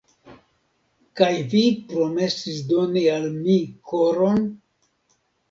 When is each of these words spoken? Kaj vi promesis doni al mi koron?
Kaj 1.19 1.29
vi 1.51 1.61
promesis 1.91 2.57
doni 2.73 3.05
al 3.19 3.29
mi 3.37 3.59
koron? 3.93 4.43